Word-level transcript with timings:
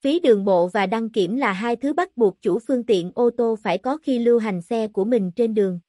Phí 0.00 0.20
đường 0.20 0.44
bộ 0.44 0.68
và 0.68 0.86
đăng 0.86 1.10
kiểm 1.10 1.36
là 1.36 1.52
hai 1.52 1.76
thứ 1.76 1.92
bắt 1.92 2.16
buộc 2.16 2.42
chủ 2.42 2.58
phương 2.58 2.84
tiện 2.84 3.12
ô 3.14 3.30
tô 3.36 3.56
phải 3.62 3.78
có 3.78 3.96
khi 3.96 4.18
lưu 4.18 4.38
hành 4.38 4.62
xe 4.62 4.88
của 4.88 5.04
mình 5.04 5.32
trên 5.36 5.54
đường. 5.54 5.80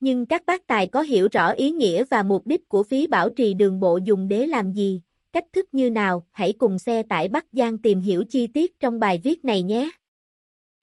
Nhưng 0.00 0.26
các 0.26 0.46
bác 0.46 0.66
tài 0.66 0.86
có 0.86 1.02
hiểu 1.02 1.28
rõ 1.32 1.50
ý 1.50 1.70
nghĩa 1.70 2.04
và 2.04 2.22
mục 2.22 2.46
đích 2.46 2.68
của 2.68 2.82
phí 2.82 3.06
bảo 3.06 3.30
trì 3.30 3.54
đường 3.54 3.80
bộ 3.80 3.98
dùng 4.04 4.28
để 4.28 4.46
làm 4.46 4.72
gì, 4.72 5.02
cách 5.32 5.44
thức 5.52 5.68
như 5.72 5.90
nào, 5.90 6.26
hãy 6.30 6.52
cùng 6.52 6.78
xe 6.78 7.02
tải 7.02 7.28
Bắc 7.28 7.46
Giang 7.52 7.78
tìm 7.78 8.00
hiểu 8.00 8.24
chi 8.28 8.46
tiết 8.46 8.80
trong 8.80 9.00
bài 9.00 9.20
viết 9.24 9.44
này 9.44 9.62
nhé. 9.62 9.90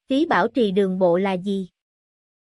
Phí 0.07 0.25
bảo 0.25 0.47
trì 0.47 0.71
đường 0.71 0.99
bộ 0.99 1.17
là 1.17 1.33
gì? 1.37 1.69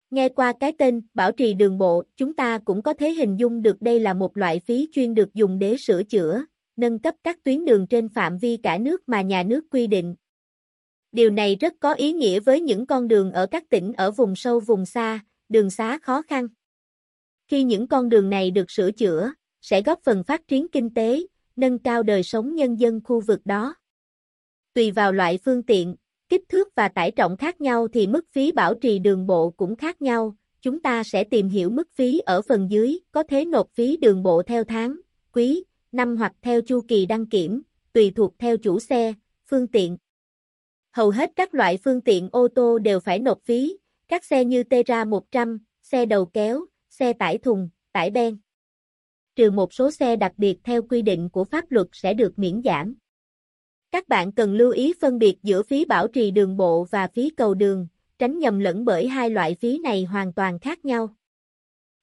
Nghe 0.10 0.30
qua 0.30 0.54
cái 0.60 0.72
tên 0.78 1.02
bảo 1.14 1.32
trì 1.32 1.54
đường 1.54 1.78
bộ, 1.78 2.04
chúng 2.16 2.34
ta 2.34 2.60
cũng 2.66 2.82
có 2.82 2.94
thể 2.94 3.12
hình 3.12 3.40
dung 3.40 3.62
được 3.62 3.82
đây 3.82 4.00
là 4.00 4.14
một 4.14 4.38
loại 4.38 4.60
phí 4.60 4.90
chuyên 4.92 5.14
được 5.14 5.34
dùng 5.34 5.60
để 5.60 5.78
sửa 5.78 6.04
chữa, 6.04 6.46
nâng 6.76 7.00
cấp 7.00 7.16
các 7.24 7.44
tuyến 7.44 7.66
đường 7.66 7.88
trên 7.88 8.10
phạm 8.10 8.38
vi 8.38 8.58
cả 8.58 8.78
nước 8.78 9.10
mà 9.10 9.22
nhà 9.22 9.44
nước 9.44 9.66
quy 9.72 9.88
định. 9.88 10.16
Điều 11.12 11.30
này 11.30 11.56
rất 11.56 11.74
có 11.80 11.94
ý 11.94 12.14
nghĩa 12.14 12.40
với 12.40 12.62
những 12.62 12.86
con 12.86 13.08
đường 13.08 13.32
ở 13.32 13.46
các 13.46 13.70
tỉnh 13.70 13.94
ở 13.94 14.12
vùng 14.12 14.36
sâu 14.36 14.60
vùng 14.60 14.86
xa, 14.86 15.20
đường 15.50 15.70
xá 15.70 15.98
khó 15.98 16.22
khăn. 16.22 16.48
Khi 17.48 17.64
những 17.64 17.88
con 17.88 18.10
đường 18.10 18.30
này 18.30 18.52
được 18.52 18.72
sửa 18.72 18.92
chữa, 18.92 19.32
sẽ 19.62 19.82
góp 19.82 20.00
phần 20.04 20.24
phát 20.24 20.48
triển 20.48 20.68
kinh 20.68 20.94
tế, 20.94 21.26
nâng 21.56 21.80
cao 21.80 22.04
đời 22.04 22.24
sống 22.24 22.56
nhân 22.56 22.80
dân 22.80 23.02
khu 23.04 23.22
vực 23.22 23.42
đó. 23.46 23.76
Tùy 24.74 24.92
vào 24.92 25.12
loại 25.12 25.40
phương 25.46 25.64
tiện, 25.64 25.96
kích 26.30 26.44
thước 26.50 26.76
và 26.76 26.88
tải 26.88 27.12
trọng 27.12 27.38
khác 27.38 27.62
nhau 27.62 27.88
thì 27.88 28.08
mức 28.08 28.26
phí 28.32 28.52
bảo 28.52 28.74
trì 28.76 29.00
đường 29.00 29.28
bộ 29.28 29.50
cũng 29.50 29.76
khác 29.76 30.02
nhau. 30.02 30.36
Chúng 30.62 30.80
ta 30.80 31.04
sẽ 31.04 31.24
tìm 31.24 31.50
hiểu 31.50 31.70
mức 31.70 31.90
phí 31.94 32.20
ở 32.20 32.42
phần 32.42 32.72
dưới, 32.72 33.00
có 33.12 33.24
thể 33.24 33.46
nộp 33.46 33.70
phí 33.74 33.98
đường 33.98 34.24
bộ 34.24 34.44
theo 34.44 34.64
tháng, 34.64 35.00
quý, 35.32 35.64
năm 35.96 36.18
hoặc 36.18 36.34
theo 36.42 36.62
chu 36.62 36.82
kỳ 36.88 37.06
đăng 37.06 37.26
kiểm, 37.26 37.62
tùy 37.94 38.12
thuộc 38.16 38.34
theo 38.40 38.58
chủ 38.58 38.80
xe, 38.80 39.14
phương 39.46 39.68
tiện. 39.68 39.98
Hầu 40.92 41.10
hết 41.10 41.32
các 41.36 41.54
loại 41.54 41.78
phương 41.84 42.02
tiện 42.02 42.30
ô 42.32 42.48
tô 42.56 42.80
đều 42.80 43.00
phải 43.00 43.20
nộp 43.20 43.42
phí, 43.44 43.78
các 44.08 44.26
xe 44.26 44.46
như 44.46 44.64
Tera 44.64 45.06
100, 45.06 45.60
xe 45.82 46.06
đầu 46.06 46.26
kéo, 46.26 46.66
xe 46.90 47.14
tải 47.14 47.38
thùng, 47.38 47.70
tải 47.92 48.10
ben. 48.10 48.38
Trừ 49.36 49.52
một 49.52 49.74
số 49.74 49.92
xe 49.92 50.16
đặc 50.16 50.34
biệt 50.38 50.58
theo 50.64 50.82
quy 50.82 51.02
định 51.02 51.30
của 51.30 51.44
pháp 51.44 51.72
luật 51.72 51.88
sẽ 51.92 52.14
được 52.14 52.40
miễn 52.40 52.62
giảm. 52.66 52.96
Các 53.92 54.08
bạn 54.08 54.32
cần 54.32 54.54
lưu 54.54 54.72
ý 54.72 54.94
phân 55.02 55.20
biệt 55.20 55.38
giữa 55.44 55.64
phí 55.64 55.86
bảo 55.86 56.08
trì 56.08 56.32
đường 56.32 56.58
bộ 56.58 56.84
và 56.84 57.08
phí 57.08 57.30
cầu 57.30 57.54
đường, 57.54 57.88
tránh 58.20 58.40
nhầm 58.40 58.60
lẫn 58.60 58.86
bởi 58.86 59.08
hai 59.08 59.30
loại 59.30 59.56
phí 59.56 59.80
này 59.80 60.04
hoàn 60.04 60.34
toàn 60.34 60.60
khác 60.60 60.86
nhau. 60.86 61.16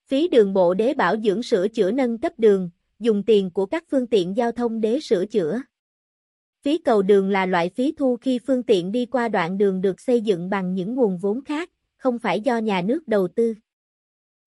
Phí 0.06 0.28
đường 0.28 0.52
bộ 0.52 0.74
để 0.74 0.94
bảo 0.94 1.16
dưỡng 1.24 1.42
sửa 1.42 1.68
chữa 1.68 1.90
nâng 1.90 2.18
cấp 2.18 2.32
đường, 2.38 2.70
dùng 3.02 3.22
tiền 3.26 3.50
của 3.50 3.66
các 3.66 3.84
phương 3.90 4.06
tiện 4.06 4.36
giao 4.36 4.52
thông 4.52 4.80
để 4.80 5.00
sửa 5.00 5.26
chữa. 5.26 5.62
Phí 6.62 6.78
cầu 6.78 7.02
đường 7.02 7.30
là 7.30 7.46
loại 7.46 7.68
phí 7.68 7.92
thu 7.98 8.16
khi 8.16 8.38
phương 8.38 8.62
tiện 8.62 8.92
đi 8.92 9.06
qua 9.06 9.28
đoạn 9.28 9.58
đường 9.58 9.80
được 9.80 10.00
xây 10.00 10.20
dựng 10.20 10.50
bằng 10.50 10.74
những 10.74 10.94
nguồn 10.94 11.18
vốn 11.18 11.44
khác, 11.44 11.70
không 11.96 12.18
phải 12.18 12.40
do 12.40 12.58
nhà 12.58 12.82
nước 12.82 13.08
đầu 13.08 13.28
tư. 13.28 13.54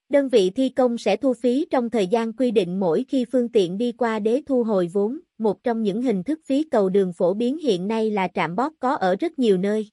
Đơn 0.09 0.29
vị 0.29 0.49
thi 0.49 0.69
công 0.69 0.97
sẽ 0.97 1.17
thu 1.17 1.33
phí 1.33 1.65
trong 1.69 1.89
thời 1.89 2.07
gian 2.07 2.33
quy 2.33 2.51
định 2.51 2.79
mỗi 2.79 3.05
khi 3.07 3.25
phương 3.31 3.49
tiện 3.49 3.77
đi 3.77 3.91
qua 3.91 4.19
để 4.19 4.41
thu 4.45 4.63
hồi 4.63 4.89
vốn. 4.93 5.19
Một 5.37 5.63
trong 5.63 5.83
những 5.83 6.01
hình 6.01 6.23
thức 6.23 6.39
phí 6.45 6.63
cầu 6.63 6.89
đường 6.89 7.13
phổ 7.13 7.33
biến 7.33 7.57
hiện 7.57 7.87
nay 7.87 8.11
là 8.11 8.27
trạm 8.33 8.55
bót 8.55 8.71
có 8.79 8.95
ở 8.95 9.15
rất 9.15 9.39
nhiều 9.39 9.57
nơi. 9.57 9.89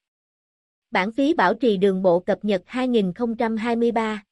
Bản 0.91 1.13
phí 1.13 1.35
bảo 1.35 1.55
trì 1.55 1.77
đường 1.77 2.03
bộ 2.03 2.21
cập 2.21 2.45
nhật 2.45 2.63
2023 2.67 4.25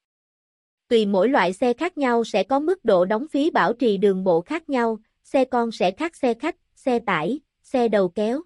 Tùy 0.91 1.07
mỗi 1.07 1.29
loại 1.29 1.53
xe 1.53 1.73
khác 1.73 1.99
nhau 1.99 2.25
sẽ 2.25 2.43
có 2.43 2.61
mức 2.61 2.85
độ 2.85 3.05
đóng 3.05 3.27
phí 3.29 3.51
bảo 3.51 3.73
trì 3.73 3.97
đường 3.97 4.25
bộ 4.25 4.41
khác 4.41 4.69
nhau, 4.69 4.99
xe 5.25 5.45
con 5.45 5.73
sẽ 5.73 5.91
khác 5.91 6.17
xe 6.17 6.35
khách, 6.35 6.57
xe 6.75 6.99
tải, 6.99 7.41
xe 7.63 7.89
đầu 7.89 8.09
kéo. 8.09 8.43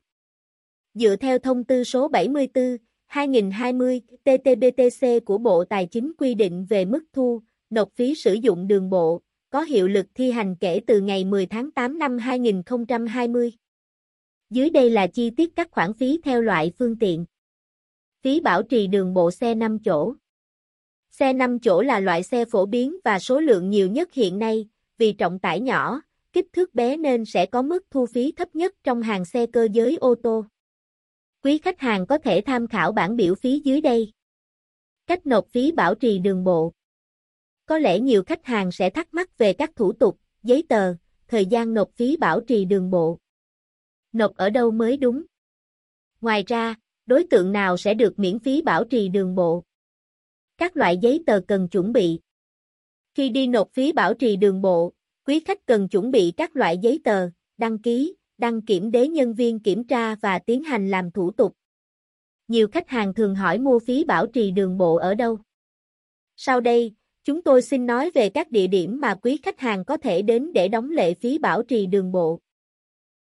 Dựa 0.95 1.17
theo 1.17 1.39
thông 1.39 1.65
tư 1.65 1.84
số 1.84 2.09
74, 2.09 2.77
2020 3.06 4.00
TTBTC 4.25 5.25
của 5.25 5.39
Bộ 5.39 5.65
Tài 5.65 5.87
chính 5.87 6.12
quy 6.19 6.34
định 6.34 6.67
về 6.69 6.84
mức 6.84 7.05
thu, 7.12 7.42
nộp 7.70 7.89
phí 7.95 8.15
sử 8.15 8.33
dụng 8.33 8.66
đường 8.66 8.91
bộ, 8.91 9.21
có 9.50 9.62
hiệu 9.62 9.88
lực 9.88 10.06
thi 10.15 10.31
hành 10.31 10.56
kể 10.60 10.81
từ 10.87 11.00
ngày 11.00 11.25
10 11.25 11.47
tháng 11.47 11.71
8 11.71 11.99
năm 11.99 12.19
2020. 12.19 13.53
Dưới 14.50 14.71
đây 14.71 14.91
là 14.91 15.06
chi 15.06 15.31
tiết 15.31 15.56
các 15.56 15.69
khoản 15.71 15.94
phí 15.94 16.21
theo 16.25 16.43
loại 16.43 16.72
phương 16.78 16.99
tiện. 16.99 17.25
Phí 18.22 18.41
bảo 18.41 18.62
trì 18.62 18.87
đường 18.87 19.15
bộ 19.15 19.31
xe 19.31 19.54
5 19.54 19.78
chỗ. 19.78 20.15
Xe 21.19 21.32
5 21.32 21.58
chỗ 21.58 21.82
là 21.82 22.00
loại 22.00 22.22
xe 22.22 22.44
phổ 22.44 22.66
biến 22.66 22.97
và 23.04 23.19
số 23.19 23.41
lượng 23.41 23.70
nhiều 23.70 23.88
nhất 23.88 24.12
hiện 24.12 24.38
nay, 24.38 24.69
vì 24.98 25.12
trọng 25.12 25.38
tải 25.38 25.60
nhỏ, 25.60 26.02
kích 26.32 26.47
thước 26.52 26.75
bé 26.75 26.97
nên 26.97 27.25
sẽ 27.25 27.47
có 27.47 27.62
mức 27.62 27.84
thu 27.91 28.06
phí 28.06 28.32
thấp 28.32 28.54
nhất 28.54 28.75
trong 28.84 29.02
hàng 29.02 29.24
xe 29.24 29.47
cơ 29.47 29.69
giới 29.72 29.97
ô 29.97 30.14
tô. 30.22 30.44
Quý 31.42 31.58
khách 31.58 31.80
hàng 31.80 32.06
có 32.06 32.19
thể 32.19 32.41
tham 32.41 32.66
khảo 32.66 32.92
bản 32.92 33.16
biểu 33.16 33.34
phí 33.34 33.60
dưới 33.64 33.80
đây. 33.80 34.12
Cách 35.06 35.26
nộp 35.26 35.48
phí 35.48 35.72
bảo 35.72 35.94
trì 35.94 36.19
đường 36.19 36.44
bộ. 36.44 36.72
Có 37.66 37.78
lẽ 37.78 38.00
nhiều 38.00 38.22
khách 38.22 38.44
hàng 38.44 38.72
sẽ 38.72 38.91
thắc 38.91 39.14
mắc 39.14 39.38
về 39.38 39.53
các 39.53 39.76
thủ 39.76 39.92
tục, 39.92 40.19
giấy 40.42 40.64
tờ, 40.69 40.94
thời 41.28 41.47
gian 41.47 41.74
nộp 41.74 41.91
phí 41.92 42.16
bảo 42.16 42.41
trì 42.41 42.64
đường 42.64 42.91
bộ. 42.91 43.19
Nộp 44.12 44.36
ở 44.36 44.50
đâu 44.50 44.70
mới 44.70 44.97
đúng? 44.97 45.22
Ngoài 46.20 46.44
ra, 46.47 46.74
đối 47.06 47.24
tượng 47.24 47.53
nào 47.53 47.76
sẽ 47.76 47.94
được 47.94 48.19
miễn 48.19 48.38
phí 48.38 48.62
bảo 48.62 48.84
trì 48.84 49.08
đường 49.08 49.34
bộ? 49.34 49.64
Các 50.64 50.76
loại 50.76 50.97
giấy 50.97 51.22
tờ 51.26 51.41
cần 51.48 51.69
chuẩn 51.69 51.92
bị. 51.92 52.20
Khi 53.14 53.28
đi 53.28 53.47
nộp 53.47 53.69
phí 53.72 53.92
bảo 53.92 54.14
trì 54.14 54.36
đường 54.36 54.62
bộ, 54.62 54.92
quý 55.26 55.41
khách 55.41 55.66
cần 55.66 55.88
chuẩn 55.88 56.10
bị 56.10 56.32
các 56.36 56.56
loại 56.56 56.78
giấy 56.78 57.00
tờ, 57.04 57.30
đăng 57.56 57.78
ký, 57.78 58.14
đăng 58.38 58.62
kiểm 58.62 58.91
đế 58.91 59.08
nhân 59.08 59.34
viên 59.34 59.60
kiểm 59.60 59.84
tra 59.86 60.14
và 60.14 60.38
tiến 60.38 60.62
hành 60.62 60.91
làm 60.91 61.10
thủ 61.10 61.30
tục. 61.30 61.54
Nhiều 62.48 62.69
khách 62.69 62.88
hàng 62.88 63.14
thường 63.14 63.34
hỏi 63.34 63.58
mua 63.58 63.78
phí 63.78 64.04
bảo 64.04 64.26
trì 64.26 64.50
đường 64.50 64.78
bộ 64.78 64.97
ở 64.97 65.14
đâu. 65.14 65.38
Sau 66.36 66.60
đây, 66.60 66.94
chúng 67.24 67.42
tôi 67.42 67.62
xin 67.62 67.86
nói 67.86 68.10
về 68.14 68.28
các 68.28 68.50
địa 68.50 68.66
điểm 68.66 69.00
mà 69.00 69.14
quý 69.14 69.38
khách 69.42 69.60
hàng 69.60 69.84
có 69.84 69.97
thể 69.97 70.22
đến 70.22 70.53
để 70.53 70.69
đóng 70.69 70.91
lệ 70.91 71.14
phí 71.14 71.38
bảo 71.38 71.62
trì 71.62 71.86
đường 71.86 72.12
bộ. 72.12 72.41